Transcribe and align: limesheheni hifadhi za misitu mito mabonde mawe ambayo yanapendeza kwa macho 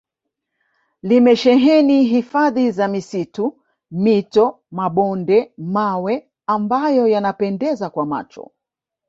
limesheheni 1.03 2.03
hifadhi 2.03 2.71
za 2.71 2.87
misitu 2.87 3.61
mito 3.91 4.59
mabonde 4.71 5.53
mawe 5.57 6.31
ambayo 6.47 7.07
yanapendeza 7.07 7.89
kwa 7.89 8.05
macho 8.05 8.51